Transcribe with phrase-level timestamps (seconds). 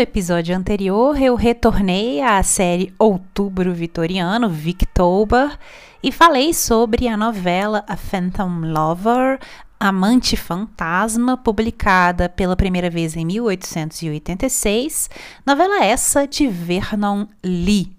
[0.00, 5.58] Episódio anterior, eu retornei à série Outubro Vitoriano, Victober,
[6.02, 9.38] e falei sobre a novela A Phantom Lover,
[9.78, 15.10] Amante Fantasma, publicada pela primeira vez em 1886,
[15.46, 17.94] novela essa de Vernon Lee.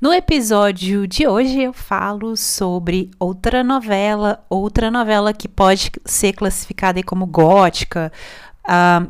[0.00, 7.02] No episódio de hoje eu falo sobre outra novela, outra novela que pode ser classificada
[7.02, 8.12] como gótica,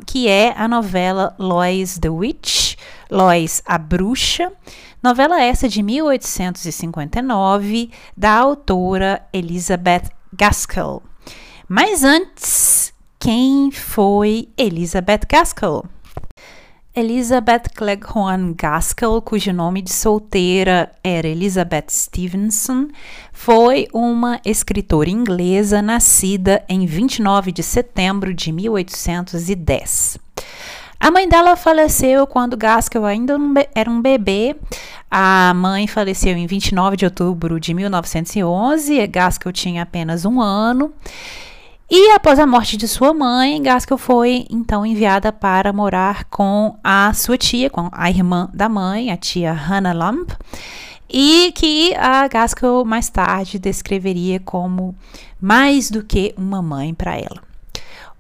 [0.07, 2.77] que é a novela Lois the Witch,
[3.11, 4.53] Lois a Bruxa,
[5.03, 11.03] novela essa de 1859, da autora Elizabeth Gaskell.
[11.69, 15.85] Mas antes, quem foi Elizabeth Gaskell?
[16.95, 22.89] Elizabeth Cleghorn Gaskell, cujo nome de solteira era Elizabeth Stevenson,
[23.33, 30.19] foi uma escritora inglesa nascida em 29 de setembro de 1810.
[31.01, 33.39] A mãe dela faleceu quando Gaskell ainda
[33.73, 34.57] era um bebê.
[35.09, 39.07] A mãe faleceu em 29 de outubro de 1911.
[39.07, 40.93] Gaskell tinha apenas um ano.
[41.91, 47.15] E após a morte de sua mãe, Gaskell foi então enviada para morar com a
[47.15, 50.33] sua tia, com a irmã da mãe, a tia Hannah Lump,
[51.09, 54.95] e que a Gaskell mais tarde descreveria como
[55.41, 57.43] mais do que uma mãe para ela.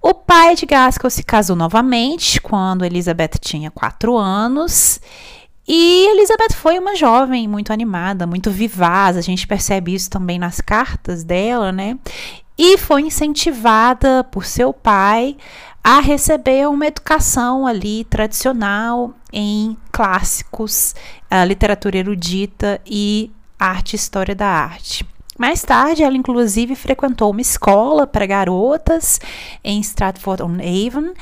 [0.00, 4.98] O pai de Gaskell se casou novamente quando Elizabeth tinha quatro anos.
[5.66, 10.62] E Elizabeth foi uma jovem muito animada, muito vivaz, a gente percebe isso também nas
[10.62, 11.98] cartas dela, né?
[12.58, 15.36] E foi incentivada por seu pai
[15.82, 20.94] a receber uma educação ali tradicional em clássicos,
[21.46, 25.06] literatura erudita e arte e história da arte.
[25.38, 29.20] Mais tarde, ela inclusive frequentou uma escola para garotas
[29.62, 31.14] em Stratford-on-Avon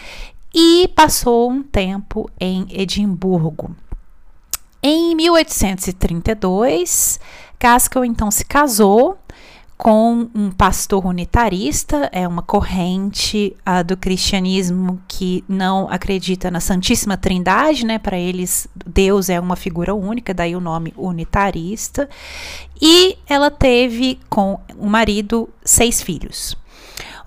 [0.54, 3.76] e passou um tempo em Edimburgo.
[4.82, 7.20] Em 1832,
[7.60, 9.18] Gaskell então se casou
[9.76, 17.16] com um pastor unitarista, é uma corrente uh, do cristianismo que não acredita na Santíssima
[17.16, 17.98] Trindade, né?
[17.98, 22.08] Para eles, Deus é uma figura única, daí o nome unitarista.
[22.80, 26.56] E ela teve com o marido seis filhos.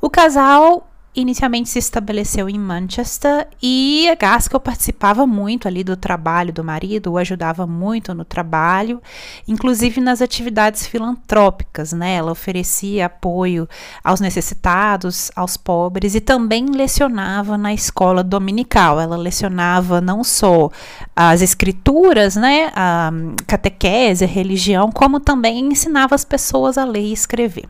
[0.01, 6.53] O casal inicialmente se estabeleceu em Manchester e a Gaskell participava muito ali do trabalho
[6.53, 9.01] do marido, o ajudava muito no trabalho,
[9.47, 12.15] inclusive nas atividades filantrópicas, né?
[12.15, 13.67] Ela oferecia apoio
[14.03, 18.99] aos necessitados, aos pobres e também lecionava na escola dominical.
[18.99, 20.69] Ela lecionava não só
[21.15, 23.11] as escrituras, né, a
[23.47, 27.65] catequese, a religião, como também ensinava as pessoas a ler e escrever.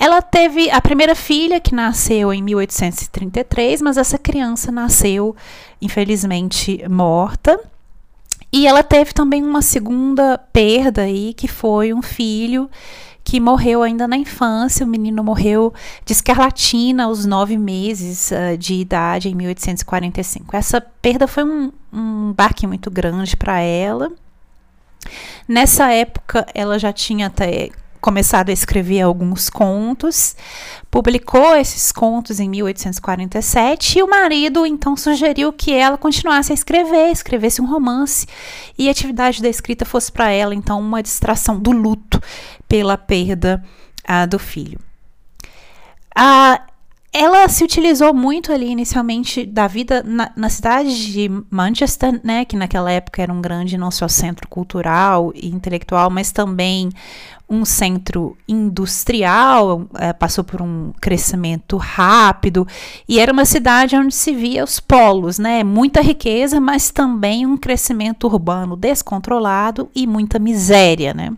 [0.00, 5.36] Ela teve a primeira filha que nasceu em 1833, mas essa criança nasceu
[5.78, 7.60] infelizmente morta.
[8.50, 12.70] E ela teve também uma segunda perda aí, que foi um filho
[13.22, 14.86] que morreu ainda na infância.
[14.86, 15.70] O menino morreu
[16.06, 20.56] de escarlatina aos nove meses uh, de idade, em 1845.
[20.56, 24.10] Essa perda foi um, um baque muito grande para ela.
[25.46, 27.68] Nessa época, ela já tinha até
[28.00, 30.34] começado a escrever alguns contos,
[30.90, 37.10] publicou esses contos em 1847 e o marido então sugeriu que ela continuasse a escrever,
[37.10, 38.26] escrevesse um romance
[38.78, 42.20] e a atividade da escrita fosse para ela então uma distração do luto
[42.66, 43.62] pela perda
[44.04, 44.78] ah, do filho.
[46.14, 46.60] Ah,
[47.12, 52.56] ela se utilizou muito ali inicialmente da vida na, na, cidade de Manchester, né, que
[52.56, 56.88] naquela época era um grande não só centro cultural e intelectual, mas também
[57.48, 62.64] um centro industrial, é, passou por um crescimento rápido
[63.08, 67.56] e era uma cidade onde se via os polos, né, muita riqueza, mas também um
[67.56, 71.32] crescimento urbano descontrolado e muita miséria, né.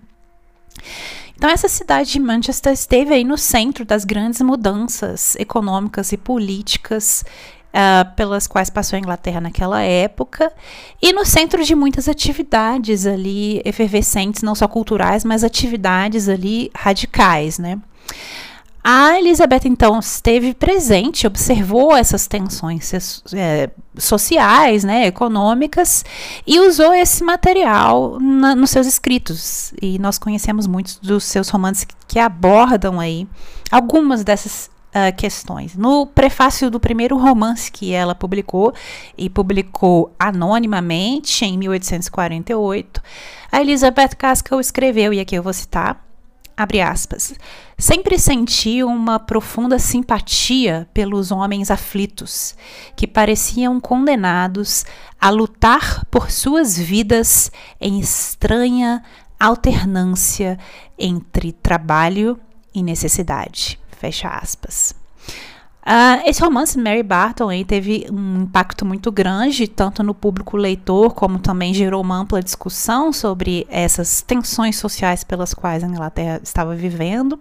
[1.42, 7.24] Então, essa cidade de Manchester esteve aí no centro das grandes mudanças econômicas e políticas
[7.74, 10.52] uh, pelas quais passou a Inglaterra naquela época,
[11.02, 17.58] e no centro de muitas atividades ali efervescentes, não só culturais, mas atividades ali radicais,
[17.58, 17.76] né?
[18.84, 22.92] A Elizabeth, então, esteve presente, observou essas tensões
[23.32, 26.04] é, sociais, né, econômicas,
[26.44, 29.72] e usou esse material na, nos seus escritos.
[29.80, 33.28] E nós conhecemos muitos dos seus romances que, que abordam aí
[33.70, 35.76] algumas dessas uh, questões.
[35.76, 38.74] No prefácio do primeiro romance que ela publicou,
[39.16, 43.00] e publicou anonimamente em 1848,
[43.50, 46.04] a Elizabeth Gaskell escreveu, e aqui eu vou citar,
[46.56, 47.34] abre aspas,
[47.78, 52.54] sempre senti uma profunda simpatia pelos homens aflitos,
[52.96, 54.84] que pareciam condenados
[55.20, 57.50] a lutar por suas vidas
[57.80, 59.02] em estranha
[59.38, 60.58] alternância
[60.98, 62.38] entre trabalho
[62.74, 63.78] e necessidade.
[63.98, 65.01] Fecha aspas.
[65.84, 71.12] Uh, esse romance Mary Barton aí, teve um impacto muito grande, tanto no público leitor,
[71.12, 76.76] como também gerou uma ampla discussão sobre essas tensões sociais pelas quais a Inglaterra estava
[76.76, 77.32] vivendo.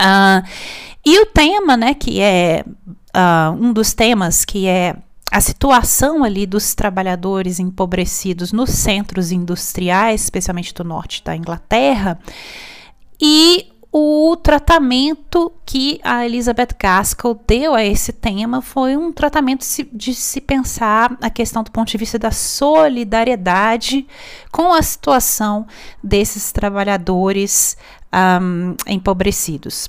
[0.00, 0.42] Uh,
[1.04, 4.96] e o tema, né, que é uh, um dos temas, que é
[5.30, 12.18] a situação ali dos trabalhadores empobrecidos nos centros industriais, especialmente do norte da Inglaterra,
[13.20, 20.14] e o tratamento que a Elizabeth Gaskell deu a esse tema foi um tratamento de
[20.14, 24.06] se pensar a questão do ponto de vista da solidariedade
[24.52, 25.66] com a situação
[26.04, 27.74] desses trabalhadores
[28.12, 29.88] um, empobrecidos.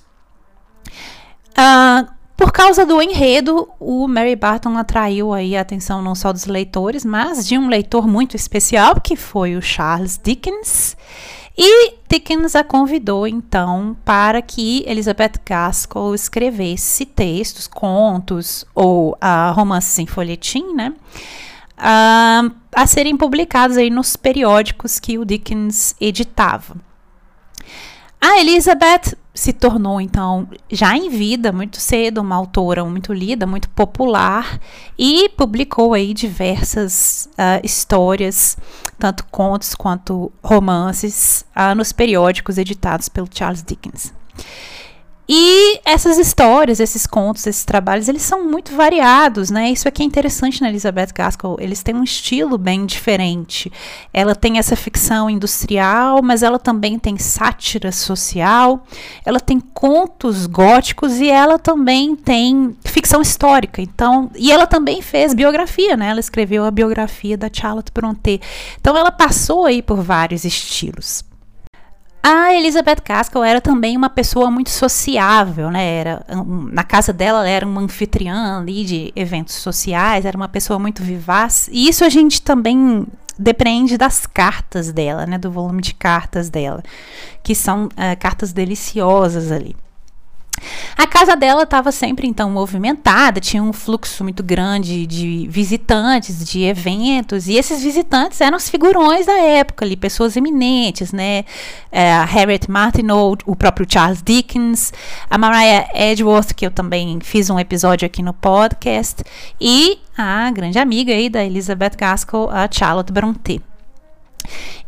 [1.51, 6.45] Uh, por causa do enredo, o Mary Barton atraiu aí a atenção não só dos
[6.45, 10.95] leitores, mas de um leitor muito especial, que foi o Charles Dickens.
[11.57, 19.97] E Dickens a convidou então para que Elizabeth Gaskell escrevesse textos, contos ou uh, romances
[19.97, 20.93] em folhetim, né?
[21.79, 26.75] Uh, a serem publicados aí nos periódicos que o Dickens editava.
[28.21, 33.69] A Elizabeth se tornou, então, já em vida, muito cedo, uma autora muito lida, muito
[33.69, 34.59] popular
[34.97, 38.57] e publicou aí diversas uh, histórias,
[38.97, 44.13] tanto contos quanto romances, uh, nos periódicos editados pelo Charles Dickens.
[45.29, 49.69] E essas histórias, esses contos, esses trabalhos, eles são muito variados, né?
[49.69, 51.57] Isso aqui é interessante na Elizabeth Gaskell.
[51.59, 53.69] Eles têm um estilo bem diferente.
[54.13, 58.85] Ela tem essa ficção industrial, mas ela também tem sátira social.
[59.25, 63.81] Ela tem contos góticos e ela também tem ficção histórica.
[63.81, 66.09] Então, e ela também fez biografia, né?
[66.09, 68.39] Ela escreveu a biografia da Charlotte Brontë.
[68.79, 71.26] Então, ela passou aí por vários estilos.
[72.29, 75.99] A Elizabeth Gaskell era também uma pessoa muito sociável, né?
[75.99, 76.25] Era,
[76.69, 81.01] na casa dela ela era uma anfitriã ali de eventos sociais, era uma pessoa muito
[81.01, 81.69] vivaz.
[81.71, 83.07] E isso a gente também
[83.39, 85.37] depende das cartas dela, né?
[85.37, 86.83] Do volume de cartas dela,
[87.41, 89.73] que são uh, cartas deliciosas ali.
[90.97, 96.63] A casa dela estava sempre então movimentada, tinha um fluxo muito grande de visitantes, de
[96.63, 101.45] eventos, e esses visitantes eram os figurões da época ali, pessoas eminentes, né?
[101.91, 104.91] É, a Harriet Martineau, o próprio Charles Dickens,
[105.29, 109.23] a Mariah Edgeworth, que eu também fiz um episódio aqui no podcast,
[109.61, 113.61] e a grande amiga aí da Elizabeth Gaskell, a Charlotte Brontë.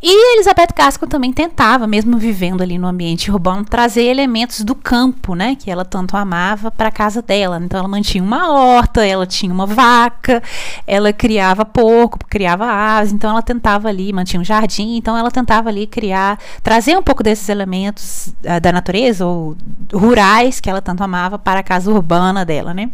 [0.02, 5.34] E Elizabeth Gaskell também tentava, mesmo vivendo ali no ambiente urbano, trazer elementos do campo,
[5.34, 7.60] né, que ela tanto amava, para a casa dela.
[7.62, 10.42] Então ela mantinha uma horta, ela tinha uma vaca,
[10.86, 15.68] ela criava porco, criava aves, então ela tentava ali, mantinha um jardim, então ela tentava
[15.68, 19.54] ali criar, trazer um pouco desses elementos uh, da natureza ou
[19.92, 22.90] rurais que ela tanto amava para a casa urbana dela, né?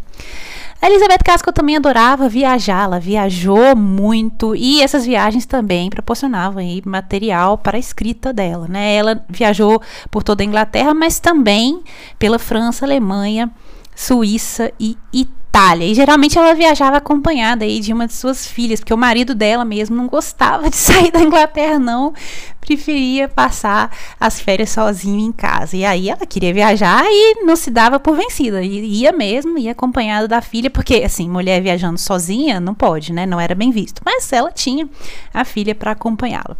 [0.81, 6.83] A Elizabeth Casco também adorava viajar, ela viajou muito e essas viagens também proporcionavam aí
[6.85, 8.95] material para a escrita dela, né?
[8.95, 9.81] Ela viajou
[10.11, 11.83] por toda a Inglaterra, mas também
[12.19, 13.51] pela França, Alemanha,
[13.95, 15.46] Suíça e Itália.
[15.57, 15.87] Itália.
[15.87, 19.65] E geralmente ela viajava acompanhada aí de uma de suas filhas, porque o marido dela
[19.65, 22.13] mesmo não gostava de sair da Inglaterra, não.
[22.61, 25.75] Preferia passar as férias sozinho em casa.
[25.75, 28.63] E aí ela queria viajar e não se dava por vencida.
[28.63, 33.25] E ia mesmo, ia acompanhada da filha, porque assim, mulher viajando sozinha não pode, né?
[33.25, 34.03] Não era bem visto.
[34.05, 34.87] Mas ela tinha
[35.33, 36.57] a filha para acompanhá-la.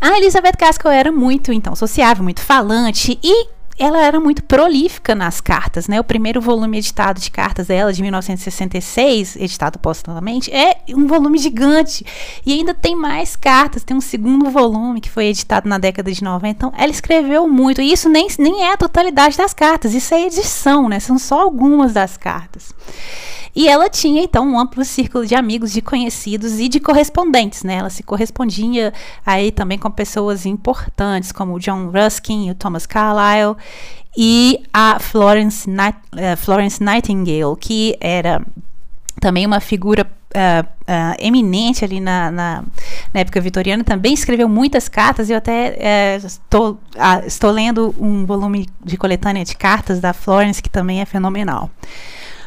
[0.00, 5.40] A Elizabeth Gaskell era muito, então, sociável, muito falante e ela era muito prolífica nas
[5.40, 5.98] cartas, né?
[6.00, 12.04] O primeiro volume editado de cartas dela, de 1966, editado postumamente, é um volume gigante.
[12.46, 16.22] E ainda tem mais cartas, tem um segundo volume que foi editado na década de
[16.22, 16.48] 90.
[16.48, 17.80] Então, ela escreveu muito.
[17.80, 21.00] E isso nem, nem é a totalidade das cartas, isso é edição, né?
[21.00, 22.72] São só algumas das cartas.
[23.56, 27.76] E ela tinha, então, um amplo círculo de amigos, de conhecidos e de correspondentes, né?
[27.76, 28.92] Ela se correspondia
[29.24, 33.56] aí também com pessoas importantes, como o John Ruskin, o Thomas Carlyle
[34.16, 38.40] e a Florence, Night, uh, Florence Nightingale, que era
[39.20, 42.64] também uma figura uh, uh, eminente ali na, na,
[43.12, 45.30] na, época vitoriana, também escreveu muitas cartas.
[45.30, 50.62] Eu até uh, estou, uh, estou lendo um volume de coletânea de cartas da Florence,
[50.62, 51.70] que também é fenomenal.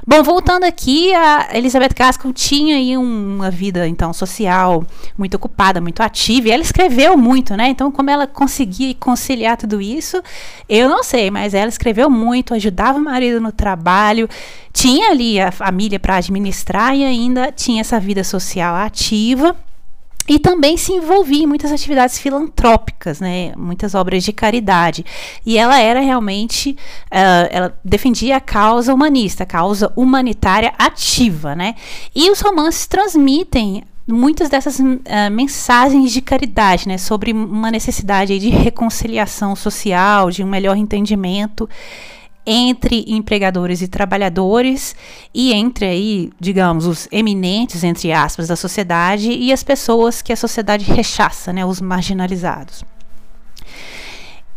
[0.05, 4.85] Bom, voltando aqui, a Elizabeth Gaskell tinha aí uma vida então social
[5.17, 7.69] muito ocupada, muito ativa, e ela escreveu muito, né?
[7.69, 10.21] Então, como ela conseguia conciliar tudo isso,
[10.69, 14.29] eu não sei, mas ela escreveu muito, ajudava o marido no trabalho,
[14.71, 19.55] tinha ali a família para administrar e ainda tinha essa vida social ativa
[20.27, 25.05] e também se envolvia em muitas atividades filantrópicas, né, muitas obras de caridade.
[25.45, 26.71] E ela era realmente,
[27.05, 31.75] uh, ela defendia a causa humanista, a causa humanitária ativa, né?
[32.13, 34.85] E os romances transmitem muitas dessas uh,
[35.31, 41.69] mensagens de caridade, né, sobre uma necessidade de reconciliação social, de um melhor entendimento
[42.49, 44.95] entre empregadores e trabalhadores
[45.33, 50.37] e entre aí, digamos, os eminentes, entre aspas, da sociedade e as pessoas que a
[50.37, 52.85] sociedade rechaça, né, os marginalizados.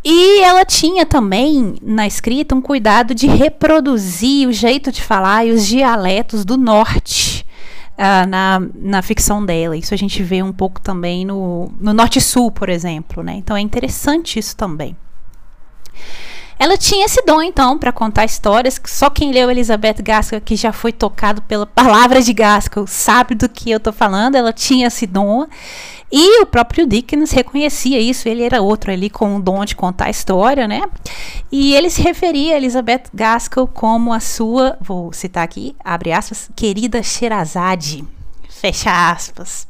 [0.05, 5.51] E ela tinha também na escrita um cuidado de reproduzir o jeito de falar e
[5.51, 7.45] os dialetos do norte
[7.99, 9.77] uh, na, na ficção dela.
[9.77, 13.23] Isso a gente vê um pouco também no, no Norte-Sul, por exemplo.
[13.23, 13.35] Né?
[13.35, 14.97] Então é interessante isso também.
[16.61, 18.79] Ela tinha esse dom, então, para contar histórias.
[18.85, 23.49] Só quem leu Elizabeth Gaskell, que já foi tocado pela palavra de Gaskell, sabe do
[23.49, 24.35] que eu estou falando.
[24.35, 25.47] Ela tinha esse dom.
[26.13, 30.11] E o próprio Dickens reconhecia isso, ele era outro ali com o dom de contar
[30.11, 30.83] história, né?
[31.51, 36.51] E ele se referia a Elizabeth Gaskell como a sua, vou citar aqui, abre aspas,
[36.55, 38.05] querida Sherazade,
[38.51, 39.67] fecha aspas.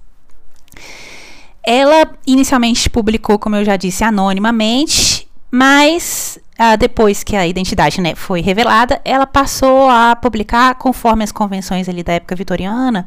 [1.62, 8.14] Ela inicialmente publicou, como eu já disse, anonimamente, mas Uh, depois que a identidade né,
[8.14, 13.06] foi revelada, ela passou a publicar, conforme as convenções ali da época vitoriana,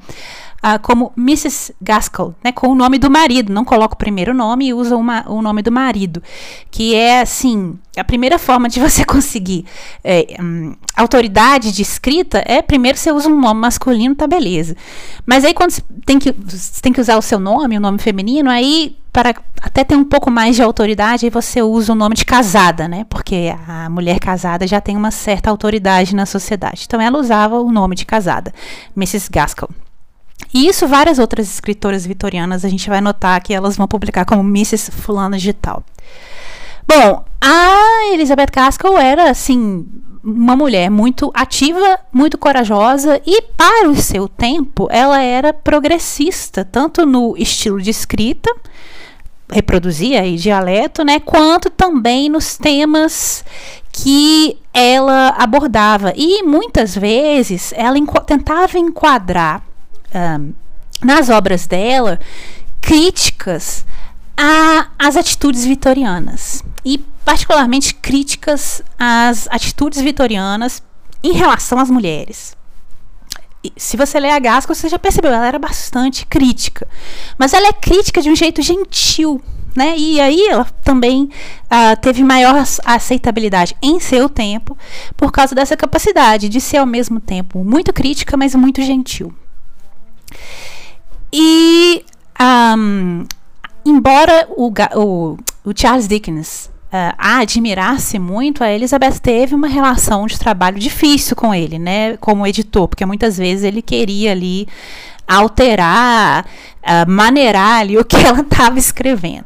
[0.64, 1.74] uh, como Mrs.
[1.82, 3.52] Gaskell, né, com o nome do marido.
[3.52, 6.24] Não coloca o primeiro nome e usa uma, o nome do marido.
[6.72, 9.66] Que é, assim, a primeira forma de você conseguir
[10.04, 14.76] é, hum, autoridade de escrita é primeiro você usa um nome masculino, tá beleza.
[15.26, 18.00] Mas aí quando você tem que, você tem que usar o seu nome, o nome
[18.00, 22.16] feminino, aí para até ter um pouco mais de autoridade, aí você usa o nome
[22.16, 23.06] de casada, né?
[23.08, 26.86] Porque a mulher casada já tem uma certa autoridade na sociedade.
[26.88, 28.52] Então ela usava o nome de casada,
[28.98, 29.30] Mrs.
[29.32, 29.70] Gaskell.
[30.54, 34.42] E isso várias outras escritoras vitorianas a gente vai notar que elas vão publicar como
[34.42, 34.92] Mrs.
[34.92, 35.84] Fulana de tal.
[36.88, 39.86] Bom, a Elizabeth Gaskell era assim
[40.24, 47.06] uma mulher muito ativa, muito corajosa e para o seu tempo ela era progressista, tanto
[47.06, 48.50] no estilo de escrita
[49.54, 53.46] reproduzia aí dialeto, né, quanto também nos temas
[53.92, 56.14] que ela abordava.
[56.16, 57.96] E muitas vezes ela
[58.26, 59.62] tentava enquadrar
[61.02, 62.20] nas obras dela
[62.82, 63.86] críticas
[64.98, 70.84] às atitudes vitorianas e particularmente críticas às atitudes vitorianas
[71.24, 72.56] em relação às mulheres.
[73.78, 76.86] se você ler a Gaskell, você já percebeu, ela era bastante crítica.
[77.38, 79.42] Mas ela é crítica de um jeito gentil,
[79.74, 79.96] né?
[79.98, 84.78] E aí ela também uh, teve maior aceitabilidade em seu tempo
[85.16, 89.34] por causa dessa capacidade de ser ao mesmo tempo muito crítica, mas muito gentil.
[91.32, 92.06] E
[92.78, 93.26] um,
[93.86, 100.38] embora o, o, o, Charles Dickens uh, admirasse muito, a Elizabeth teve uma relação de
[100.38, 104.68] trabalho difícil com ele, né, como editor, porque muitas vezes ele queria ali
[105.28, 106.46] alterar,
[106.82, 109.46] uh, maneirar ali o que ela estava escrevendo.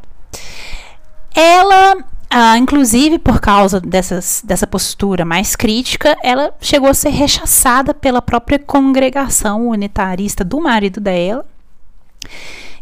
[1.33, 7.93] Ela ah, inclusive, por causa dessas, dessa postura mais crítica, ela chegou a ser rechaçada
[7.93, 11.45] pela própria congregação unitarista do marido dela,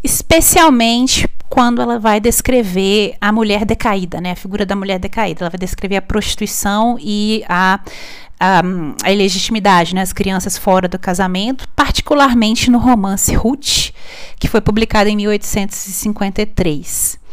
[0.03, 5.43] especialmente quando ela vai descrever a mulher decaída, né, a figura da mulher decaída.
[5.43, 7.79] Ela vai descrever a prostituição e a,
[8.39, 8.63] a,
[9.03, 13.91] a ilegitimidade, né, as crianças fora do casamento, particularmente no romance Ruth,
[14.39, 17.23] que foi publicado em 1853.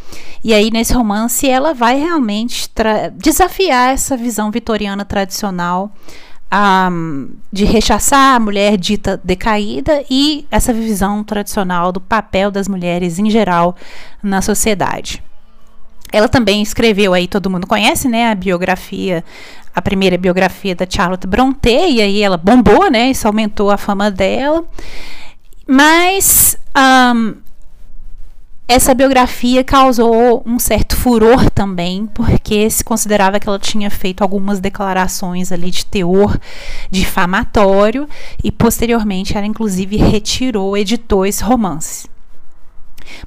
[0.45, 2.69] E aí, nesse romance, ela vai realmente
[3.15, 5.93] desafiar essa visão vitoriana tradicional
[6.53, 13.19] um, de rechaçar a mulher dita decaída e essa visão tradicional do papel das mulheres
[13.19, 13.75] em geral
[14.23, 15.23] na sociedade.
[16.13, 19.25] Ela também escreveu aí, todo mundo conhece, né, a biografia,
[19.75, 24.11] a primeira biografia da Charlotte Brontë, e aí ela bombou, né, isso aumentou a fama
[24.11, 24.63] dela.
[25.67, 27.35] Mas um,
[28.73, 34.61] essa biografia causou um certo furor também, porque se considerava que ela tinha feito algumas
[34.61, 36.39] declarações ali de teor
[36.91, 38.09] difamatório
[38.43, 42.11] e posteriormente ela inclusive retirou, editou esse romance.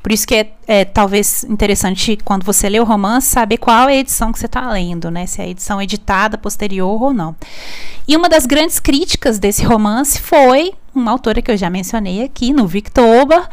[0.02, 3.94] Por isso que é, é, talvez interessante quando você lê o romance saber qual é
[3.94, 5.26] a edição que você está lendo, né?
[5.26, 7.36] Se é a edição editada posterior ou não.
[8.08, 12.54] E uma das grandes críticas desse romance foi uma autora que eu já mencionei aqui,
[12.54, 13.48] no Victober,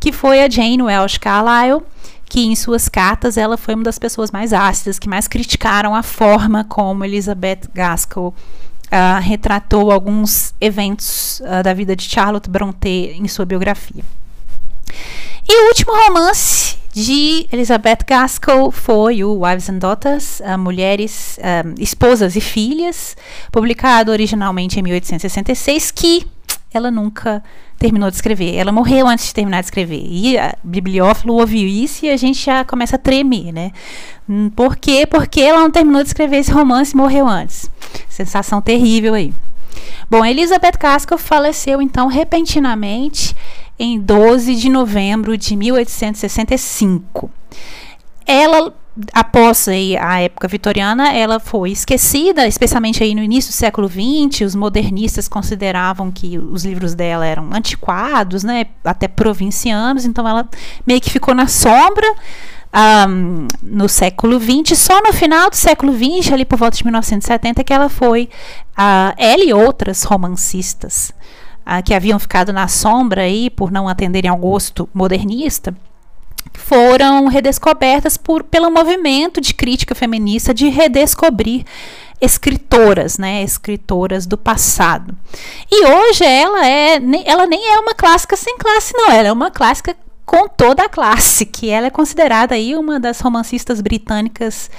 [0.00, 1.82] que foi a Jane Welsh Carlyle,
[2.28, 6.02] que em suas cartas ela foi uma das pessoas mais ácidas, que mais criticaram a
[6.02, 8.34] forma como Elizabeth Gaskell
[8.88, 14.04] uh, retratou alguns eventos uh, da vida de Charlotte Brontë em sua biografia.
[15.48, 21.38] E o último romance de Elizabeth Gaskell foi o Wives and Daughters, uh, Mulheres,
[21.78, 23.16] Esposas e Filhas,
[23.50, 26.26] publicado originalmente em 1866, que
[26.72, 27.42] ela nunca
[27.78, 28.54] terminou de escrever.
[28.54, 30.04] Ela morreu antes de terminar de escrever.
[30.06, 33.72] E a bibliófilo ouviu isso e a gente já começa a tremer, né?
[34.28, 35.06] Hum, por quê?
[35.06, 37.70] Porque ela não terminou de escrever esse romance e morreu antes.
[38.08, 39.32] Sensação terrível aí.
[40.10, 43.34] Bom, Elizabeth Gaskell faleceu então repentinamente
[43.78, 47.30] em 12 de novembro de 1865.
[48.26, 48.74] Ela
[49.12, 54.42] após aí, a época vitoriana, ela foi esquecida, especialmente aí no início do século XX,
[54.42, 60.48] os modernistas consideravam que os livros dela eram antiquados, né, até provincianos, então ela
[60.86, 62.06] meio que ficou na sombra
[63.08, 67.64] um, no século XX, só no final do século XX, ali por volta de 1970,
[67.64, 68.28] que ela foi,
[68.78, 71.12] uh, ela e outras romancistas
[71.66, 75.74] uh, que haviam ficado na sombra aí por não atenderem ao gosto modernista,
[76.58, 81.64] foram redescobertas por, pelo movimento de crítica feminista de redescobrir
[82.20, 85.16] escritoras, né, escritoras do passado.
[85.70, 89.50] E hoje ela é, ela nem é uma clássica sem classe, não, ela é uma
[89.50, 89.96] clássica
[90.28, 94.70] com toda a classe, que ela é considerada aí uma das romancistas britânicas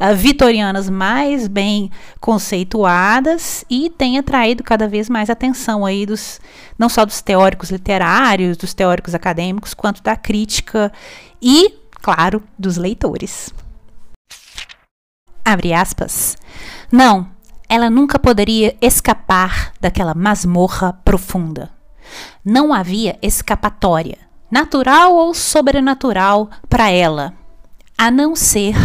[0.00, 6.40] uh, vitorianas mais bem conceituadas e tem atraído cada vez mais atenção aí dos
[6.78, 10.90] não só dos teóricos literários, dos teóricos acadêmicos, quanto da crítica
[11.40, 13.52] e, claro, dos leitores.
[15.44, 16.34] Abre aspas.
[16.90, 17.28] Não,
[17.68, 21.70] ela nunca poderia escapar daquela masmorra profunda.
[22.42, 24.23] Não havia escapatória
[24.54, 27.34] natural ou sobrenatural para ela,
[27.98, 28.76] a não ser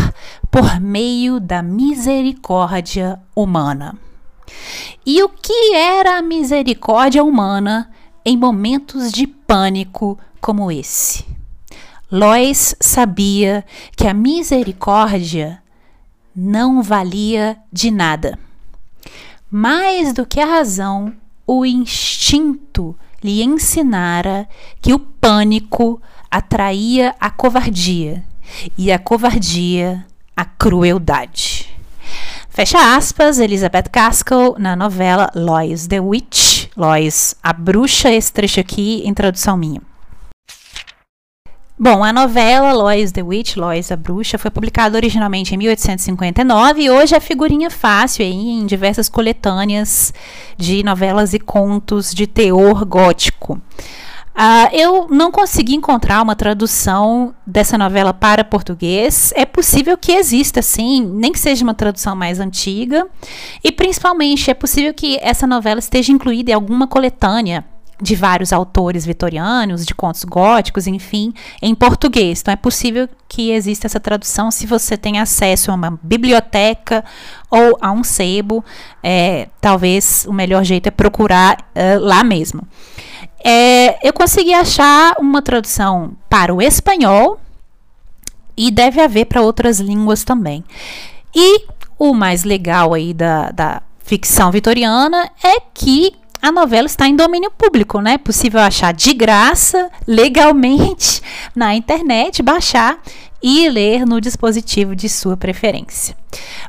[0.50, 3.96] por meio da misericórdia humana.
[5.06, 7.88] E o que era a misericórdia humana
[8.26, 11.24] em momentos de pânico como esse?
[12.12, 13.64] Lois sabia
[13.96, 15.62] que a misericórdia
[16.36, 18.40] não valia de nada.
[19.52, 21.14] Mais do que a razão,
[21.46, 24.48] o instinto lhe ensinara
[24.82, 28.24] que o pânico atraía a covardia
[28.78, 30.06] e a covardia
[30.36, 31.70] a crueldade.
[32.50, 39.02] Fecha aspas, Elizabeth Gaskell na novela Lois the Witch, Lois, a bruxa, esse trecho aqui
[39.06, 39.82] em tradução minha.
[41.82, 46.90] Bom, a novela Lois the Witch, Lois a Bruxa, foi publicada originalmente em 1859 e
[46.90, 50.14] hoje é figurinha fácil aí em diversas coletâneas
[50.58, 53.62] de novelas e contos de teor gótico.
[54.36, 59.32] Uh, eu não consegui encontrar uma tradução dessa novela para português.
[59.34, 63.08] É possível que exista, sim, nem que seja uma tradução mais antiga.
[63.64, 67.64] E principalmente é possível que essa novela esteja incluída em alguma coletânea
[68.02, 72.42] de vários autores vitorianos, de contos góticos, enfim, em português.
[72.42, 77.04] Então é possível que exista essa tradução se você tem acesso a uma biblioteca
[77.50, 78.64] ou a um sebo.
[79.04, 82.62] É, talvez o melhor jeito é procurar uh, lá mesmo.
[83.44, 87.40] É, eu consegui achar uma tradução para o espanhol
[88.56, 90.64] e deve haver para outras línguas também.
[91.34, 91.66] E
[91.98, 97.52] o mais legal aí da, da ficção vitoriana é que a novela está em domínio
[97.52, 98.14] público, né?
[98.14, 101.22] É possível achar de graça, legalmente,
[101.56, 102.98] na internet, baixar
[103.42, 106.16] e ler no dispositivo de sua preferência.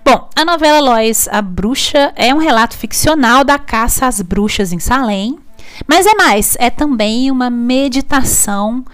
[0.04, 4.78] Bom, a novela Lois, a Bruxa, é um relato ficcional da caça às bruxas em
[4.78, 5.38] Salem,
[5.86, 8.84] mas é mais, é também uma meditação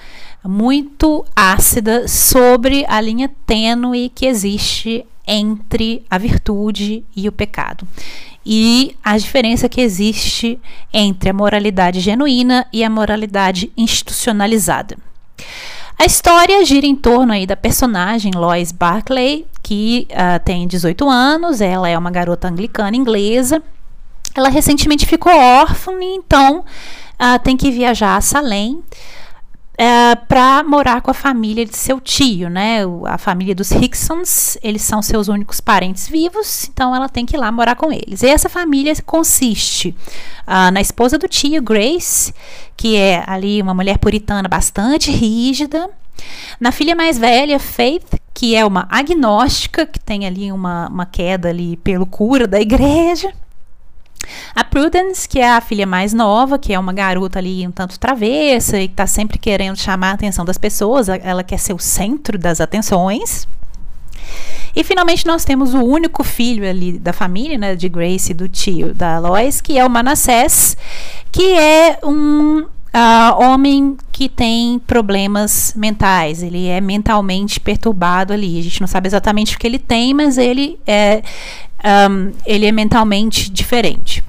[0.44, 7.86] muito ácida sobre a linha tênue que existe entre a virtude e o pecado
[8.48, 10.60] e a diferença que existe
[10.92, 14.96] entre a moralidade genuína e a moralidade institucionalizada.
[15.98, 21.60] A história gira em torno aí da personagem Lois Barclay, que uh, tem 18 anos,
[21.60, 23.60] ela é uma garota anglicana inglesa.
[24.32, 28.80] Ela recentemente ficou órfã, então uh, tem que viajar a Salem
[29.78, 32.80] é, para morar com a família de seu tio, né?
[33.04, 37.38] A família dos Hicksons, eles são seus únicos parentes vivos, então ela tem que ir
[37.38, 38.22] lá morar com eles.
[38.22, 39.94] E essa família consiste
[40.46, 42.34] uh, na esposa do tio, Grace,
[42.76, 45.90] que é ali uma mulher puritana bastante rígida,
[46.58, 51.50] na filha mais velha, Faith, que é uma agnóstica, que tem ali uma, uma queda
[51.50, 53.32] ali pelo cura da igreja.
[54.54, 57.98] A Prudence, que é a filha mais nova, que é uma garota ali um tanto
[57.98, 61.78] travessa e que está sempre querendo chamar a atenção das pessoas, ela quer ser o
[61.78, 63.46] centro das atenções.
[64.74, 68.46] E finalmente nós temos o único filho ali da família, né, de Grace e do
[68.46, 70.76] tio da Lois, que é o Manassés,
[71.32, 76.42] que é um uh, homem que tem problemas mentais.
[76.42, 78.58] Ele é mentalmente perturbado ali.
[78.58, 81.22] A gente não sabe exatamente o que ele tem, mas ele é
[82.10, 84.24] um, ele é mentalmente diferente.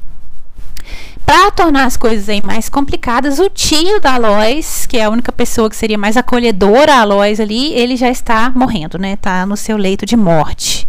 [1.26, 5.32] Para tornar as coisas aí mais complicadas, o tio da Lois, que é a única
[5.32, 9.14] pessoa que seria mais acolhedora a Lois ali, ele já está morrendo, né?
[9.14, 10.88] Está no seu leito de morte.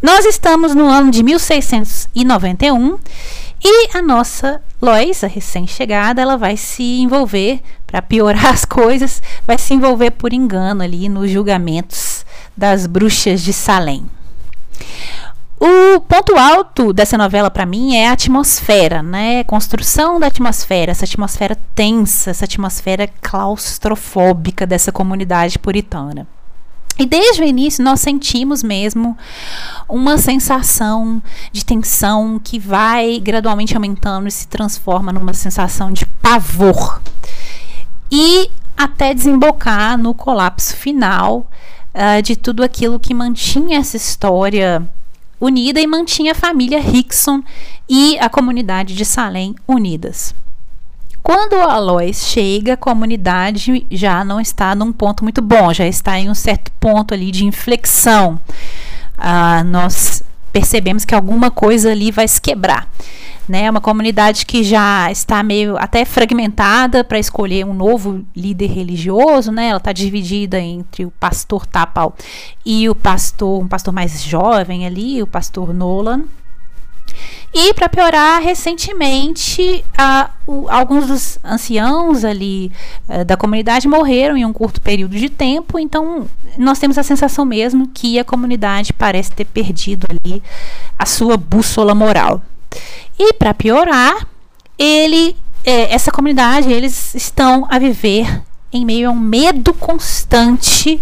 [0.00, 2.98] Nós estamos no ano de 1691
[3.64, 9.56] e a nossa Lois, a recém-chegada, ela vai se envolver, para piorar as coisas, vai
[9.56, 14.04] se envolver por engano ali nos julgamentos das bruxas de Salem.
[15.58, 19.42] O ponto alto dessa novela para mim é a atmosfera, né?
[19.44, 26.26] Construção da atmosfera, essa atmosfera tensa, essa atmosfera claustrofóbica dessa comunidade puritana.
[26.98, 29.16] E desde o início nós sentimos mesmo
[29.88, 31.20] uma sensação
[31.52, 37.00] de tensão que vai gradualmente aumentando e se transforma numa sensação de pavor.
[38.10, 41.50] E até desembocar no colapso final
[41.94, 44.88] uh, de tudo aquilo que mantinha essa história
[45.40, 47.42] unida e mantinha a família Rickson
[47.88, 50.34] e a comunidade de Salem unidas.
[51.24, 56.18] Quando a Lois chega, a comunidade já não está num ponto muito bom, já está
[56.20, 58.38] em um certo ponto ali de inflexão.
[59.18, 62.86] Ah, nós percebemos que alguma coisa ali vai se quebrar
[63.48, 63.70] né?
[63.70, 69.68] Uma comunidade que já está meio até fragmentada para escolher um novo líder religioso, né?
[69.68, 72.14] Ela está dividida entre o pastor Tapal
[72.64, 76.24] e o pastor, um pastor mais jovem ali, o pastor Nolan.
[77.52, 82.72] E para piorar, recentemente, a, o, alguns dos anciãos ali
[83.08, 86.26] uh, da comunidade morreram em um curto período de tempo, então
[86.58, 90.42] nós temos a sensação mesmo que a comunidade parece ter perdido ali
[90.98, 92.42] a sua bússola moral.
[93.18, 94.26] E para piorar,
[94.76, 101.00] ele, é, essa comunidade, eles estão a viver em meio a um medo constante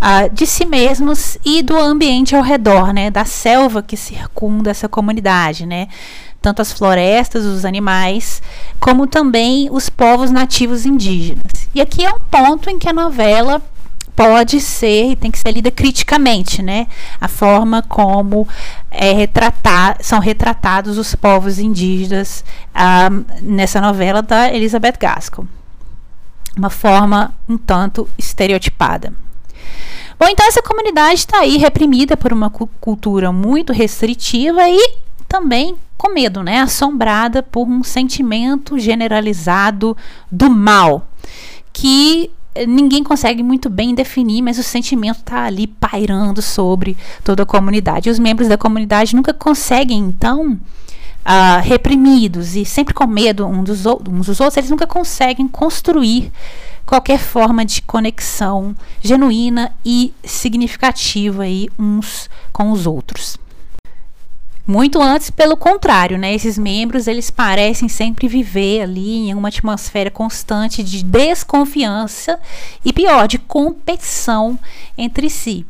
[0.00, 4.88] uh, de si mesmos e do ambiente ao redor, né, da selva que circunda essa
[4.88, 5.88] comunidade, né,
[6.40, 8.42] tanto as florestas, os animais,
[8.78, 11.68] como também os povos nativos indígenas.
[11.74, 13.60] E aqui é um ponto em que a novela
[14.16, 16.86] pode ser e tem que ser lida criticamente, né?
[17.20, 18.48] A forma como
[18.90, 22.42] é retratar, são retratados os povos indígenas
[22.74, 23.10] ah,
[23.42, 25.46] nessa novela da Elizabeth Gaskell.
[26.56, 29.12] uma forma um tanto estereotipada.
[30.18, 34.94] Bom, então essa comunidade está aí reprimida por uma cultura muito restritiva e
[35.28, 36.60] também com medo, né?
[36.60, 39.96] Assombrada por um sentimento generalizado
[40.30, 41.06] do mal,
[41.72, 42.30] que
[42.66, 48.08] ninguém consegue muito bem definir, mas o sentimento está ali pairando sobre toda a comunidade.
[48.08, 53.86] Os membros da comunidade nunca conseguem, então, uh, reprimidos e sempre com medo uns dos,
[54.08, 56.32] uns dos outros, eles nunca conseguem construir
[56.86, 63.36] qualquer forma de conexão genuína e significativa aí uns com os outros.
[64.66, 66.34] Muito antes, pelo contrário, né?
[66.34, 72.40] Esses membros eles parecem sempre viver ali em uma atmosfera constante de desconfiança
[72.84, 74.58] e pior, de competição
[74.98, 75.64] entre si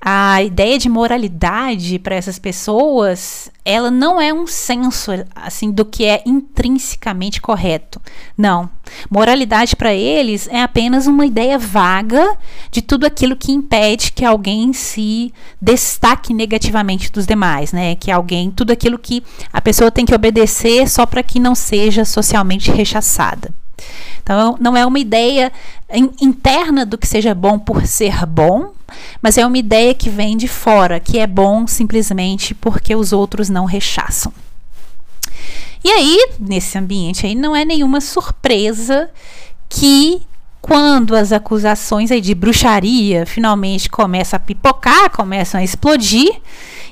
[0.00, 6.04] a ideia de moralidade para essas pessoas, ela não é um senso assim do que
[6.04, 8.00] é intrinsecamente correto.
[8.36, 8.70] Não.
[9.10, 12.36] Moralidade para eles é apenas uma ideia vaga
[12.70, 17.94] de tudo aquilo que impede que alguém se destaque negativamente dos demais, né?
[17.94, 22.04] Que alguém, tudo aquilo que a pessoa tem que obedecer só para que não seja
[22.04, 23.50] socialmente rechaçada.
[24.22, 25.50] Então, não é uma ideia
[26.20, 28.72] interna do que seja bom por ser bom,
[29.22, 33.48] mas é uma ideia que vem de fora, que é bom simplesmente porque os outros
[33.48, 34.32] não rechaçam.
[35.84, 39.10] E aí, nesse ambiente aí, não é nenhuma surpresa
[39.68, 40.22] que
[40.60, 46.28] quando as acusações aí de bruxaria finalmente começam a pipocar, começam a explodir,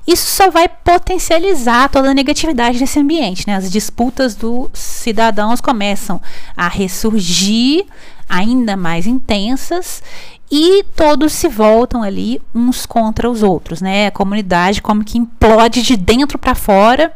[0.07, 3.47] isso só vai potencializar toda a negatividade desse ambiente.
[3.47, 3.57] Né?
[3.57, 6.23] As disputas dos cidadãos começam
[6.57, 7.85] a ressurgir
[8.29, 10.03] ainda mais intensas
[10.51, 14.07] e todos se voltam ali uns contra os outros, né?
[14.07, 17.13] A comunidade como que implode de dentro para fora,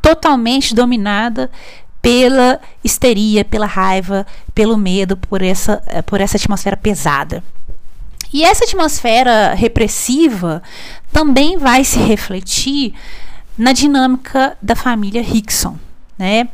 [0.00, 1.50] totalmente dominada
[2.00, 7.42] pela histeria, pela raiva, pelo medo, por essa, por essa atmosfera pesada.
[8.32, 10.62] E essa atmosfera repressiva
[11.12, 12.94] também vai se refletir
[13.56, 15.76] na dinâmica da família Hickson,
[16.18, 16.48] né?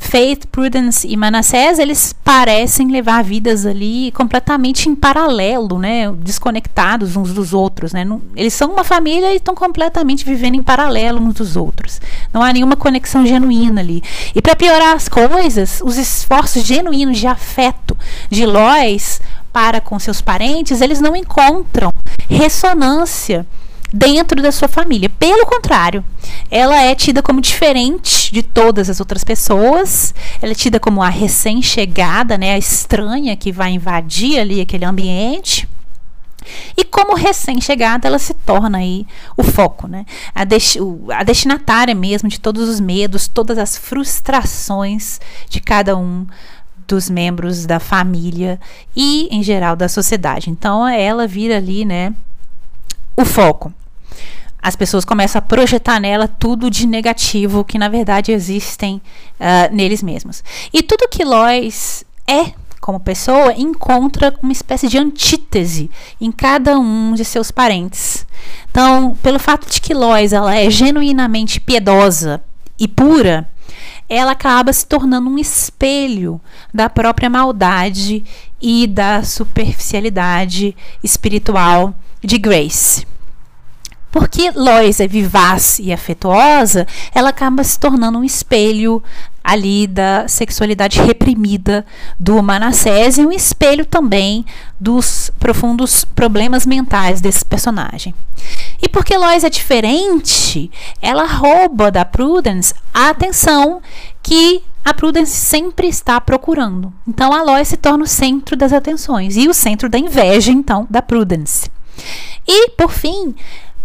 [0.00, 6.10] Faith, Prudence e Manassés, eles parecem levar vidas ali completamente em paralelo, né?
[6.12, 8.06] Desconectados uns dos outros, né?
[8.36, 12.00] Eles são uma família e estão completamente vivendo em paralelo uns dos outros.
[12.38, 14.00] Não há nenhuma conexão genuína ali.
[14.32, 17.98] E para piorar as coisas, os esforços genuínos de afeto
[18.30, 19.20] de Lois
[19.52, 21.90] para com seus parentes, eles não encontram
[22.30, 23.44] ressonância
[23.92, 25.08] dentro da sua família.
[25.18, 26.04] Pelo contrário,
[26.48, 30.14] ela é tida como diferente de todas as outras pessoas.
[30.40, 35.68] Ela é tida como a recém-chegada, né, a estranha que vai invadir ali aquele ambiente.
[36.76, 40.06] E como recém-chegada, ela se torna aí o foco, né?
[40.34, 46.26] A, a destinatária mesmo de todos os medos, todas as frustrações de cada um
[46.86, 48.58] dos membros da família
[48.96, 50.48] e, em geral, da sociedade.
[50.48, 52.14] Então, ela vira ali, né,
[53.16, 53.72] o foco.
[54.60, 58.96] As pessoas começam a projetar nela tudo de negativo que na verdade existem
[59.38, 60.42] uh, neles mesmos.
[60.72, 62.52] E tudo que Lois é
[62.88, 68.26] como pessoa encontra uma espécie de antítese em cada um de seus parentes.
[68.70, 72.42] Então, pelo fato de que Lois ela é genuinamente piedosa
[72.78, 73.46] e pura,
[74.08, 76.40] ela acaba se tornando um espelho
[76.72, 78.24] da própria maldade
[78.58, 80.74] e da superficialidade
[81.04, 83.06] espiritual de Grace.
[84.10, 89.02] Porque Lois é vivaz e afetuosa, ela acaba se tornando um espelho
[89.48, 91.86] ali da sexualidade reprimida
[92.20, 94.44] do Manassés e um espelho também
[94.78, 98.14] dos profundos problemas mentais desse personagem.
[98.82, 103.80] E porque Lois é diferente, ela rouba da Prudence a atenção
[104.22, 106.92] que a Prudence sempre está procurando.
[107.08, 110.86] Então a Lois se torna o centro das atenções e o centro da inveja, então,
[110.90, 111.70] da Prudence.
[112.46, 113.34] E, por fim,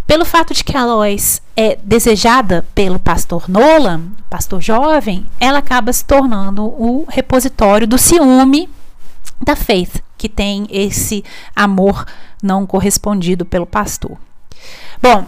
[0.06, 5.92] pelo fato de que a Lois é desejada pelo pastor Nolan, pastor jovem, ela acaba
[5.92, 8.68] se tornando o repositório do ciúme
[9.40, 11.24] da Faith, que tem esse
[11.56, 12.04] amor
[12.42, 14.18] não correspondido pelo pastor.
[15.00, 15.26] Bom,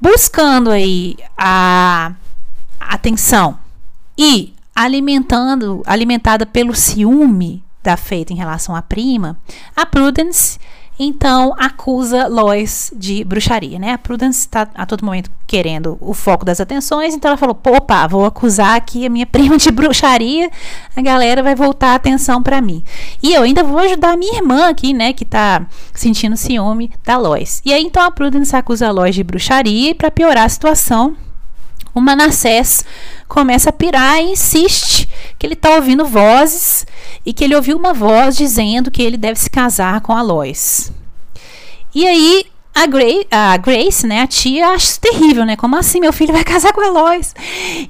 [0.00, 2.12] buscando aí a
[2.80, 3.58] atenção
[4.16, 9.36] e alimentando, alimentada pelo ciúme da Faith em relação à prima,
[9.76, 10.58] a Prudence
[11.02, 13.94] então acusa Lois de bruxaria, né?
[13.94, 18.06] A Prudence está a todo momento querendo o foco das atenções, então ela falou: opa,
[18.06, 20.50] vou acusar aqui a minha prima de bruxaria,
[20.94, 22.84] a galera vai voltar a atenção para mim.
[23.22, 27.16] E eu ainda vou ajudar a minha irmã aqui, né, que tá sentindo ciúme da
[27.16, 27.62] Lois.
[27.64, 31.16] E aí então a Prudence acusa a Lois de bruxaria e para piorar a situação,
[31.94, 32.84] o Manassés
[33.28, 36.86] começa a pirar e insiste que ele está ouvindo vozes
[37.24, 40.92] e que ele ouviu uma voz dizendo que ele deve se casar com a Lois.
[41.94, 42.46] E aí
[42.80, 45.54] a Grace, a Grace, né, a tia, acha isso terrível, né?
[45.54, 47.34] Como assim meu filho vai casar com a Lois?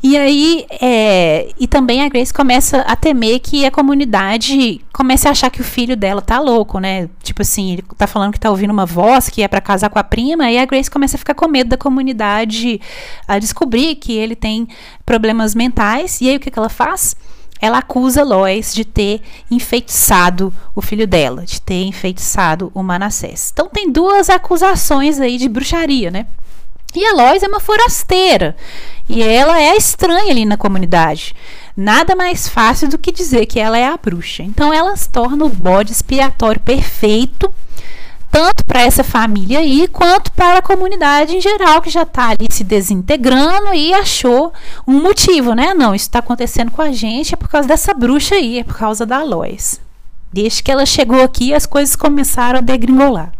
[0.03, 5.31] E aí, é, e também a Grace começa a temer que a comunidade comece a
[5.31, 7.09] achar que o filho dela tá louco, né?
[7.23, 9.99] Tipo assim, ele tá falando que tá ouvindo uma voz que é para casar com
[9.99, 12.81] a prima, e a Grace começa a ficar com medo da comunidade
[13.29, 14.67] a descobrir que ele tem
[15.07, 16.21] problemas mentais.
[16.21, 17.15] E aí o que, que ela faz?
[17.61, 19.21] Ela acusa Lois de ter
[19.51, 23.51] enfeitiçado o filho dela, de ter enfeitiçado o Manassés.
[23.53, 26.27] Então tem duas acusações aí de bruxaria, né?
[26.95, 28.57] E a Lois é uma forasteira.
[29.09, 31.35] E ela é estranha ali na comunidade.
[31.77, 34.43] Nada mais fácil do que dizer que ela é a bruxa.
[34.43, 37.53] Então ela se torna o bode expiatório perfeito
[38.31, 42.47] tanto para essa família aí, quanto para a comunidade em geral, que já está ali
[42.49, 44.53] se desintegrando e achou
[44.87, 45.75] um motivo, né?
[45.75, 48.77] Não, isso está acontecendo com a gente, é por causa dessa bruxa aí, é por
[48.77, 49.81] causa da Lois.
[50.33, 53.33] Desde que ela chegou aqui, as coisas começaram a degringolar.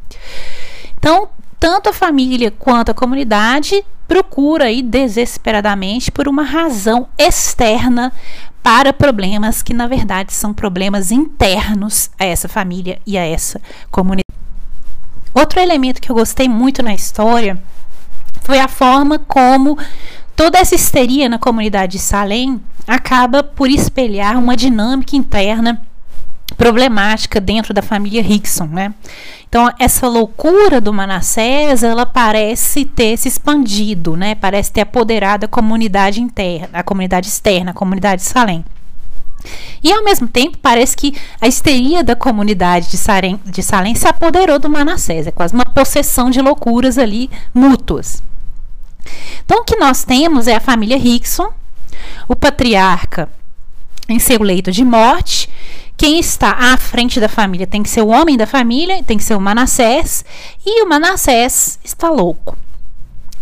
[0.99, 8.13] Então, tanto a família quanto a comunidade procura aí desesperadamente por uma razão externa
[8.63, 14.30] para problemas que na verdade são problemas internos a essa família e a essa comunidade.
[15.33, 17.61] Outro elemento que eu gostei muito na história
[18.43, 19.79] foi a forma como
[20.35, 25.81] toda essa histeria na comunidade de Salem acaba por espelhar uma dinâmica interna
[26.57, 28.93] problemática dentro da família Rickson, né?
[29.49, 34.35] Então essa loucura do Manassés, ela parece ter se expandido, né?
[34.35, 38.65] Parece ter apoderado a comunidade interna, a comunidade externa, a comunidade de Salem.
[39.83, 44.07] E ao mesmo tempo, parece que a histeria da comunidade de Salem, de Salem se
[44.07, 45.27] apoderou do Manassés.
[45.27, 48.23] É quase uma possessão de loucuras ali mútuas.
[49.45, 51.53] Então, o que nós temos é a família Rickson,
[52.29, 53.29] o patriarca
[54.09, 55.49] em seu leito de morte.
[55.97, 59.25] Quem está à frente da família tem que ser o homem da família, tem que
[59.25, 60.25] ser o Manassés,
[60.65, 62.57] e o Manassés está louco.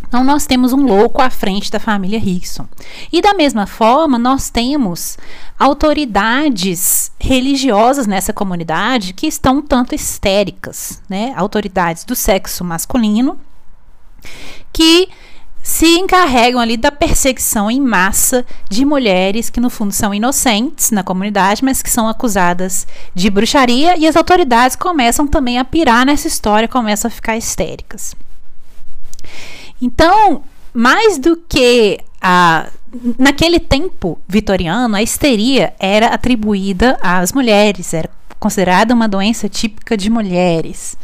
[0.09, 2.67] Então, nós temos um louco à frente da família Rickson.
[3.13, 5.19] E da mesma forma, nós temos
[5.59, 11.35] autoridades religiosas nessa comunidade que estão um tanto histéricas, né?
[11.37, 13.39] Autoridades do sexo masculino
[14.73, 15.09] que
[15.63, 21.03] se encarregam ali da perseguição em massa de mulheres que no fundo são inocentes na
[21.03, 26.27] comunidade, mas que são acusadas de bruxaria e as autoridades começam também a pirar nessa
[26.27, 28.15] história, começam a ficar histéricas.
[29.81, 32.67] Então, mais do que a
[33.19, 40.09] naquele tempo vitoriano, a histeria era atribuída às mulheres, era considerada uma doença típica de
[40.09, 40.97] mulheres.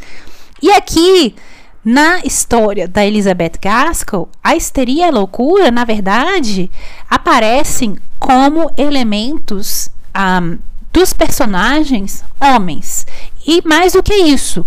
[0.61, 1.35] E aqui,
[1.83, 6.71] na história da Elizabeth Gaskell, a histeria e a loucura, na verdade,
[7.09, 10.57] aparecem como elementos um,
[10.91, 13.05] dos personagens homens.
[13.45, 14.65] E mais do que isso,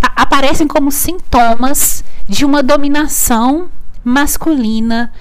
[0.00, 3.68] aparecem como sintomas de uma dominação
[4.02, 5.12] masculina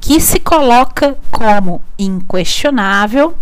[0.00, 3.34] que se coloca como inquestionável,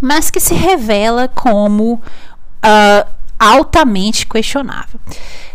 [0.00, 3.08] mas que se revela como uh,
[3.38, 4.98] altamente questionável.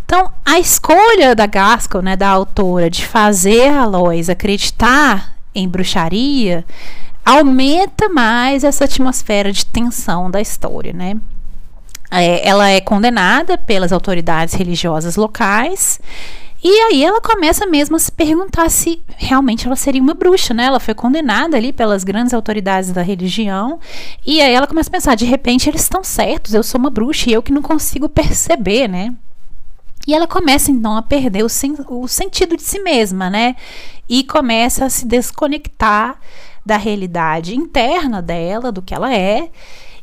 [0.06, 6.64] Então, a escolha da Gaskell, né, da autora, de fazer a Lois acreditar em bruxaria
[7.26, 11.18] aumenta mais essa atmosfera de tensão da história, né?
[12.10, 16.00] É, ela é condenada pelas autoridades religiosas locais
[16.64, 20.66] e aí ela começa mesmo a se perguntar se realmente ela seria uma bruxa, né?
[20.66, 23.80] Ela foi condenada ali pelas grandes autoridades da religião.
[24.26, 27.30] E aí ela começa a pensar, de repente eles estão certos, eu sou uma bruxa
[27.30, 29.14] e eu que não consigo perceber, né?
[30.08, 33.56] E ela começa então a perder o, sen o sentido de si mesma, né?
[34.10, 36.20] E começa a se desconectar
[36.66, 39.50] da realidade interna dela, do que ela é,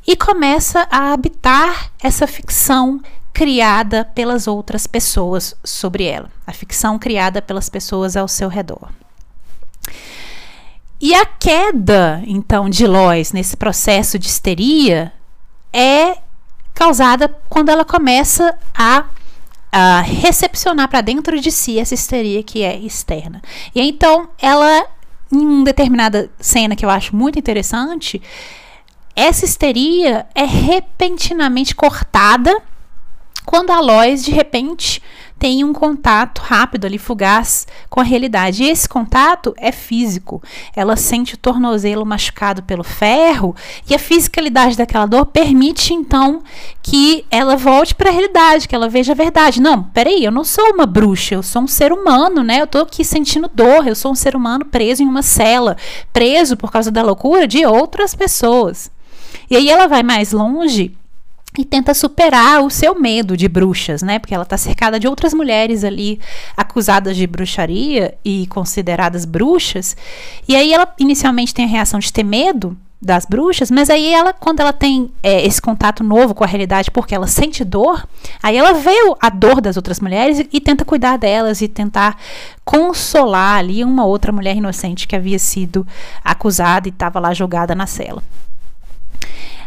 [0.07, 3.01] e começa a habitar essa ficção
[3.33, 8.91] criada pelas outras pessoas sobre ela, a ficção criada pelas pessoas ao seu redor.
[11.01, 15.13] E a queda, então, de Lois nesse processo de histeria
[15.73, 16.17] é
[16.73, 19.05] causada quando ela começa a,
[19.71, 23.43] a recepcionar para dentro de si essa histeria que é externa.
[23.75, 24.87] E então, ela,
[25.31, 28.23] em uma determinada cena que eu acho muito interessante,
[29.17, 32.61] essa histeria é repentinamente cortada
[33.45, 35.03] quando a Lois, de repente,
[35.39, 38.63] tem um contato rápido ali, fugaz com a realidade.
[38.63, 40.43] E esse contato é físico.
[40.75, 43.55] Ela sente o tornozelo machucado pelo ferro
[43.89, 46.43] e a fisicalidade daquela dor permite então
[46.83, 49.61] que ela volte para a realidade, que ela veja a verdade.
[49.61, 52.63] Não, peraí, eu não sou uma bruxa, eu sou um ser humano, né?
[52.63, 55.77] Eu tô aqui sentindo dor, eu sou um ser humano preso em uma cela,
[56.13, 58.94] preso por causa da loucura de outras pessoas.
[59.51, 60.97] E aí ela vai mais longe
[61.57, 64.19] e tenta superar o seu medo de bruxas, né?
[64.19, 66.21] Porque ela está cercada de outras mulheres ali
[66.57, 69.97] acusadas de bruxaria e consideradas bruxas.
[70.49, 74.33] E aí ela inicialmente tem a reação de ter medo das bruxas, mas aí ela,
[74.33, 78.09] quando ela tem é, esse contato novo com a realidade, porque ela sente dor,
[78.43, 82.17] aí ela vê a dor das outras mulheres e, e tenta cuidar delas e tentar
[82.65, 85.87] consolar ali uma outra mulher inocente que havia sido
[86.25, 88.23] acusada e estava lá jogada na cela.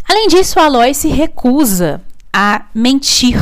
[0.08, 2.02] Além disso, a Lois se recusa
[2.32, 3.38] a mentir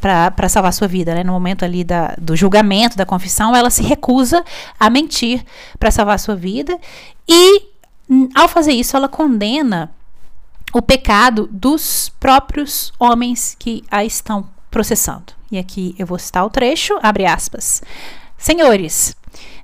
[0.00, 1.14] para salvar sua vida.
[1.14, 1.24] Né?
[1.24, 4.44] No momento ali da, do julgamento, da confissão, ela se recusa
[4.78, 5.44] a mentir
[5.78, 6.78] para salvar sua vida.
[7.26, 7.62] E,
[8.34, 9.90] ao fazer isso, ela condena
[10.72, 15.32] o pecado dos próprios homens que a estão processando.
[15.50, 17.82] E aqui eu vou citar o trecho, abre aspas.
[18.38, 19.14] Senhores,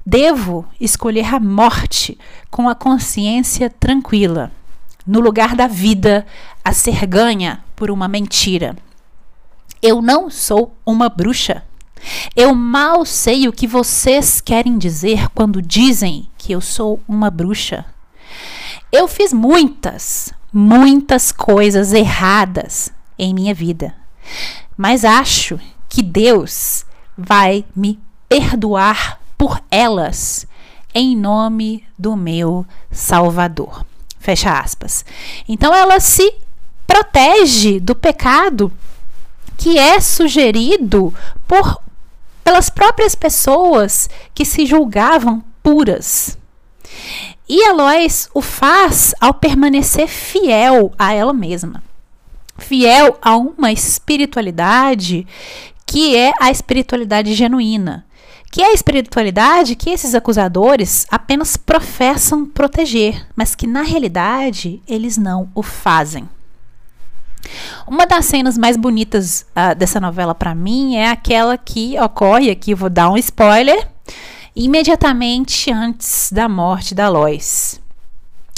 [0.05, 2.19] devo escolher a morte
[2.51, 4.53] com a consciência tranquila
[5.09, 6.27] no lugar da vida
[6.63, 8.77] a ser ganha por uma mentira.
[9.81, 11.65] Eu não sou uma bruxa.
[12.37, 17.87] Eu mal sei o que vocês querem dizer quando dizem que eu sou uma bruxa.
[18.93, 23.95] Eu fiz muitas, muitas coisas erradas em minha vida,
[24.77, 26.85] mas acho que Deus
[27.17, 27.99] vai me
[28.29, 30.47] perdoar por elas
[30.95, 33.88] em nome do meu Salvador.
[34.19, 35.05] Fecha aspas.
[35.49, 36.35] Então ela se
[36.87, 38.73] protege do pecado
[39.57, 41.13] que é sugerido
[41.47, 41.81] por
[42.43, 46.39] pelas próprias pessoas que se julgavam puras.
[47.47, 51.83] E Eloís o faz ao permanecer fiel a ela mesma,
[52.57, 55.27] fiel a uma espiritualidade
[55.85, 58.07] que é a espiritualidade genuína,
[58.51, 65.17] que é a espiritualidade que esses acusadores apenas professam proteger, mas que na realidade eles
[65.17, 66.29] não o fazem.
[67.87, 72.75] Uma das cenas mais bonitas uh, dessa novela para mim é aquela que ocorre aqui,
[72.75, 73.89] vou dar um spoiler,
[74.55, 77.81] imediatamente antes da morte da Lois.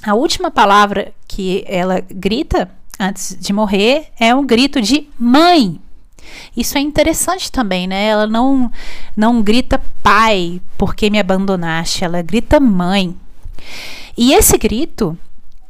[0.03, 5.81] A última palavra que ela grita antes de morrer é um grito de mãe.
[6.57, 8.07] Isso é interessante também, né?
[8.07, 8.71] Ela não,
[9.17, 13.17] não grita pai porque me abandonaste, ela grita mãe.
[14.17, 15.17] E esse grito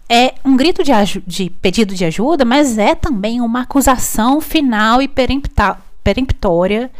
[0.09, 0.93] é um grito de,
[1.27, 6.91] de pedido de ajuda, mas é também uma acusação final e peremptória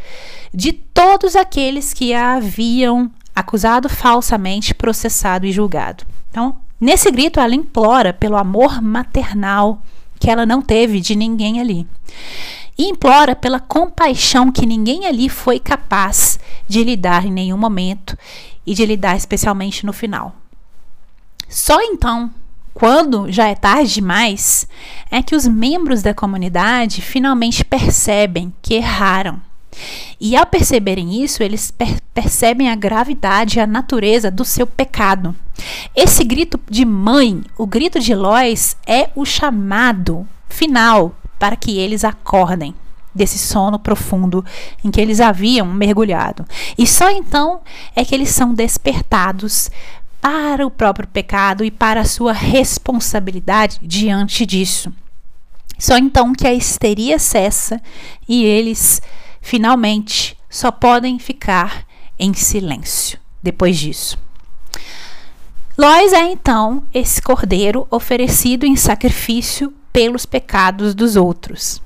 [0.53, 6.05] de todos aqueles que a haviam acusado falsamente, processado e julgado.
[6.29, 9.81] Então, nesse grito, ela implora pelo amor maternal
[10.19, 11.87] que ela não teve de ninguém ali
[12.77, 18.17] e implora pela compaixão que ninguém ali foi capaz de lhe dar em nenhum momento
[18.65, 20.35] e de lhe dar especialmente no final.
[21.47, 22.31] Só então,
[22.73, 24.67] quando já é tarde demais,
[25.09, 29.41] é que os membros da comunidade finalmente percebem que erraram.
[30.19, 35.33] E ao perceberem isso, eles per percebem a gravidade e a natureza do seu pecado.
[35.95, 42.03] Esse grito de mãe, o grito de Lois, é o chamado final para que eles
[42.03, 42.75] acordem
[43.15, 44.45] desse sono profundo
[44.85, 46.45] em que eles haviam mergulhado.
[46.77, 47.61] E só então
[47.95, 49.71] é que eles são despertados
[50.21, 54.93] para o próprio pecado e para a sua responsabilidade diante disso.
[55.79, 57.81] Só então que a histeria cessa
[58.29, 59.01] e eles
[59.41, 61.87] finalmente só podem ficar
[62.19, 64.15] em silêncio depois disso.
[65.75, 71.81] Lois é então esse cordeiro oferecido em sacrifício pelos pecados dos outros.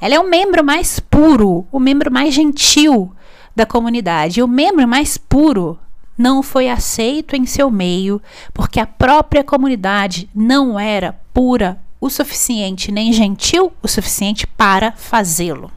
[0.00, 3.12] Ela é o membro mais puro, o membro mais gentil
[3.54, 4.42] da comunidade.
[4.42, 5.78] O membro mais puro
[6.16, 8.20] não foi aceito em seu meio,
[8.52, 15.70] porque a própria comunidade não era pura o suficiente, nem gentil o suficiente para fazê-lo.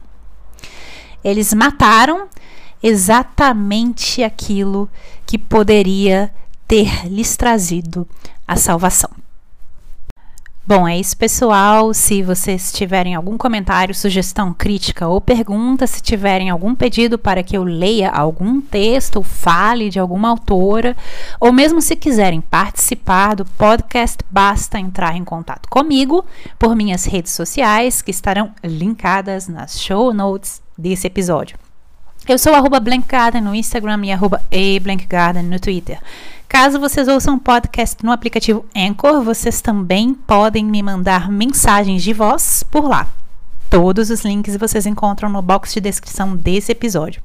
[1.22, 2.28] Eles mataram
[2.82, 4.88] exatamente aquilo
[5.26, 6.30] que poderia
[6.68, 8.06] ter lhes trazido
[8.46, 9.23] a salvação.
[10.66, 11.92] Bom, é isso, pessoal.
[11.92, 17.54] Se vocês tiverem algum comentário, sugestão, crítica ou pergunta, se tiverem algum pedido para que
[17.54, 20.96] eu leia algum texto fale de alguma autora,
[21.38, 26.24] ou mesmo se quiserem participar do podcast, basta entrar em contato comigo
[26.58, 31.58] por minhas redes sociais, que estarão linkadas nas show notes desse episódio.
[32.26, 34.40] Eu sou arroba Garden no Instagram e arroba
[35.44, 36.00] no Twitter.
[36.48, 42.62] Caso vocês ouçam podcast no aplicativo Anchor, vocês também podem me mandar mensagens de voz
[42.70, 43.08] por lá.
[43.68, 47.22] Todos os links vocês encontram no box de descrição desse episódio.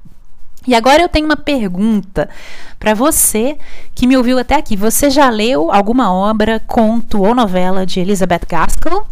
[0.67, 2.30] E agora eu tenho uma pergunta
[2.78, 3.57] para você
[3.95, 4.76] que me ouviu até aqui.
[4.76, 9.05] Você já leu alguma obra, conto ou novela de Elizabeth Gaskell?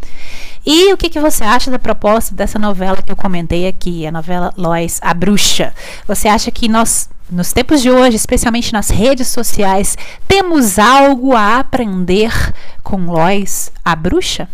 [0.66, 4.12] E o que, que você acha da proposta dessa novela que eu comentei aqui, a
[4.12, 5.74] novela Lois, a Bruxa?
[6.06, 9.98] Você acha que nós, nos tempos de hoje, especialmente nas redes sociais,
[10.28, 12.32] temos algo a aprender
[12.84, 14.48] com Lois, a Bruxa?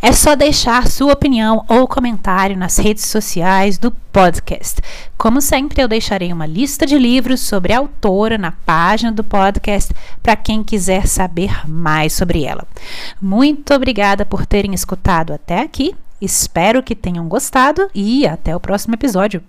[0.00, 4.80] É só deixar sua opinião ou comentário nas redes sociais do podcast.
[5.16, 9.94] Como sempre, eu deixarei uma lista de livros sobre a autora na página do podcast
[10.22, 12.66] para quem quiser saber mais sobre ela.
[13.20, 15.94] Muito obrigada por terem escutado até aqui.
[16.20, 19.42] Espero que tenham gostado e até o próximo episódio.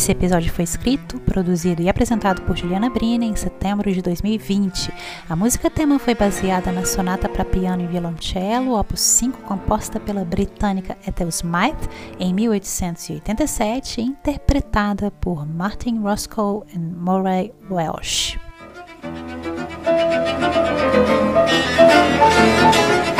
[0.00, 4.90] Esse episódio foi escrito, produzido e apresentado por Juliana Brina em setembro de 2020.
[5.28, 10.24] A música tema foi baseada na sonata para piano e violoncelo, opus 5, composta pela
[10.24, 11.86] britânica Ethel Smythe
[12.18, 18.38] em 1887, interpretada por Martin Roscoe e Murray Welsh.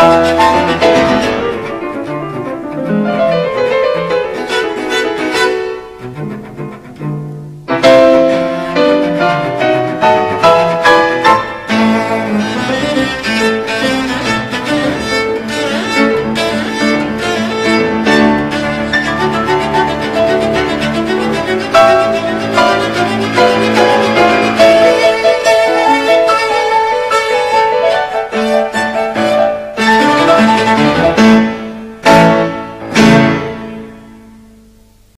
[0.01, 1.10] Música